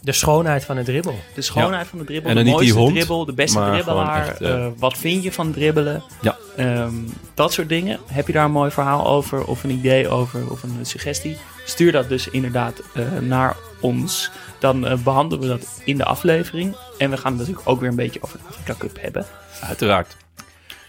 De 0.00 0.12
schoonheid 0.12 0.64
van 0.64 0.76
het 0.76 0.86
dribbel. 0.86 1.18
de 1.34 1.42
schoonheid 1.42 1.86
van 1.86 1.98
de 1.98 2.04
dribbel. 2.04 2.30
En 2.30 2.36
de 2.36 2.42
dan 2.42 2.52
niet 2.52 2.60
die 2.60 2.72
mooiste 2.72 2.78
hond, 2.84 2.94
dribbel, 2.94 3.24
de 3.24 3.32
beste 3.32 3.58
maar 3.58 3.70
dribbelaar. 3.72 4.28
echt, 4.28 4.40
eh, 4.40 4.64
eh, 4.64 4.72
wat 4.78 4.98
vind 4.98 5.22
je 5.22 5.32
van 5.32 5.52
dribbelen? 5.52 6.02
Ja. 6.20 6.36
Ehm, 6.56 6.94
dat 7.34 7.52
soort 7.52 7.68
dingen. 7.68 7.98
Heb 8.06 8.26
je 8.26 8.32
daar 8.32 8.44
een 8.44 8.50
mooi 8.50 8.70
verhaal 8.70 9.06
over 9.06 9.44
of 9.44 9.64
een 9.64 9.70
idee 9.70 10.08
over 10.08 10.50
of 10.50 10.62
een 10.62 10.78
suggestie? 10.86 11.36
Stuur 11.64 11.92
dat 11.92 12.08
dus 12.08 12.28
inderdaad 12.28 12.80
eh, 12.94 13.04
naar 13.20 13.56
ons. 13.80 14.30
Dan 14.58 14.86
eh, 14.86 14.96
behandelen 14.98 15.40
we 15.42 15.48
dat 15.58 15.80
in 15.84 15.96
de 15.96 16.04
aflevering. 16.04 16.76
En 16.98 17.10
we 17.10 17.16
gaan 17.16 17.30
het 17.32 17.40
natuurlijk 17.40 17.68
ook 17.68 17.80
weer 17.80 17.88
een 17.88 17.96
beetje 17.96 18.22
over 18.22 18.38
de 18.38 18.44
Afrika 18.48 18.74
Cup 18.78 18.98
hebben. 19.00 19.26
Uiteraard. 19.60 20.16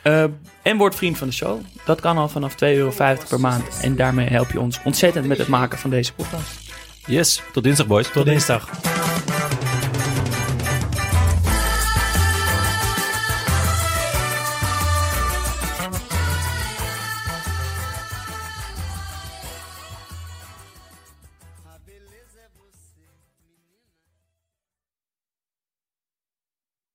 Eh, 0.02 0.24
en 0.62 0.78
word 0.78 0.96
vriend 0.96 1.18
van 1.18 1.28
de 1.28 1.34
show. 1.34 1.60
Dat 1.86 2.02
kan 2.02 2.18
al 2.18 2.28
vanaf 2.30 2.56
2,50 2.56 2.60
euro 2.78 2.92
per 3.30 3.40
maand. 3.40 3.64
En 3.82 3.96
daarmee 3.96 4.28
help 4.28 4.52
je 4.52 4.60
ons 4.60 4.80
ontzettend 4.84 5.26
met 5.26 5.38
het 5.38 5.48
maken 5.48 5.78
van 5.78 5.90
deze 5.90 6.14
podcast. 6.14 6.50
Yes, 7.08 7.42
tot 7.54 7.64
dinsdag 7.64 7.88
boys. 7.88 8.12
Tot 8.12 8.26
dinsdag. 8.26 8.95